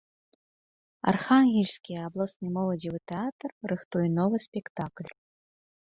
Архангельскі 1.11 1.93
абласны 2.07 2.47
моладзевы 2.57 2.99
тэатр 3.15 3.49
рыхтуе 3.73 4.07
новы 4.19 4.37
спектакль. 4.51 5.11